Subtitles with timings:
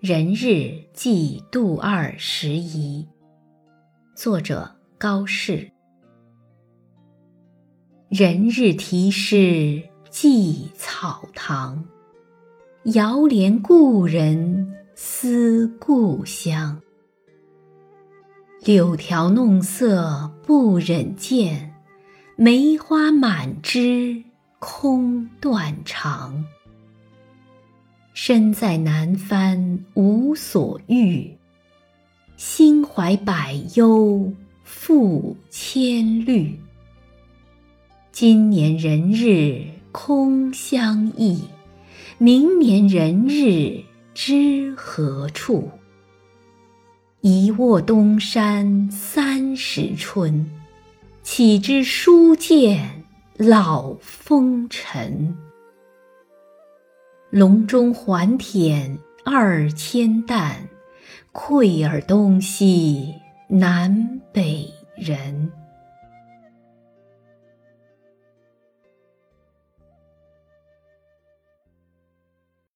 [0.00, 3.04] 人日祭杜二十遗，
[4.14, 5.72] 作者高适。
[8.08, 11.84] 人日题诗寄草堂，
[12.84, 16.80] 遥怜故人思故乡。
[18.62, 21.74] 柳条弄色不忍见，
[22.36, 24.22] 梅花满枝
[24.60, 26.44] 空断肠。
[28.28, 31.30] 身在南藩无所欲，
[32.36, 34.30] 心怀百忧
[34.62, 36.60] 复千虑。
[38.12, 41.42] 今年人日空相忆，
[42.18, 43.82] 明年人日
[44.12, 45.70] 知何处？
[47.22, 50.50] 一卧东山三十春，
[51.22, 53.04] 岂知书剑
[53.38, 55.34] 老风尘。
[57.30, 60.68] 笼中还舔二千担，
[61.32, 63.14] 愧尔东西
[63.48, 65.52] 南北人。